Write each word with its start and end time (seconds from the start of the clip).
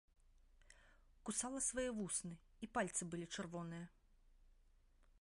Кусала 1.29 1.59
свае 1.69 1.85
вусны, 1.99 2.33
і 2.67 2.73
пальцы 2.79 3.01
былі 3.15 3.25
чырвоныя. 3.35 3.85